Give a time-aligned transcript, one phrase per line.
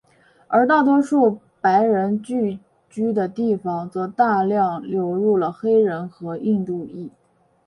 [0.47, 2.57] 而大多数白人聚
[2.89, 7.11] 居的地方则大量流入了黑人和印度裔。